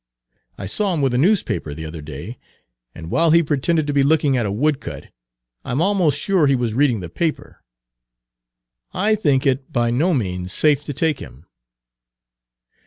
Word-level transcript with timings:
I 0.57 0.65
saw 0.65 0.95
him 0.95 1.01
with 1.01 1.13
a 1.13 1.17
newspaper 1.19 1.75
the 1.75 1.85
other 1.85 2.01
day, 2.01 2.39
and 2.95 3.11
while 3.11 3.29
he 3.29 3.43
pretended 3.43 3.85
to 3.85 3.93
be 3.93 4.01
looking 4.01 4.35
at 4.35 4.47
a 4.47 4.51
woodcut, 4.51 5.09
I'm 5.63 5.79
almost 5.79 6.17
sure 6.19 6.47
he 6.47 6.55
was 6.55 6.73
reading 6.73 7.01
the 7.01 7.07
paper. 7.09 7.61
I 8.95 9.13
think 9.13 9.45
it 9.45 9.71
by 9.71 9.91
no 9.91 10.15
means 10.15 10.53
safe 10.53 10.83
to 10.85 10.93
take 10.93 11.19
him." 11.19 11.45